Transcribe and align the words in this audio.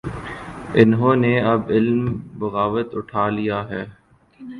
انہوں 0.73 1.15
نے 1.15 1.33
اب 1.41 1.61
علم 1.69 1.99
بغاوت 2.39 2.87
اٹھا 2.95 3.27
لیا 3.29 3.59
ہے۔ 3.69 3.83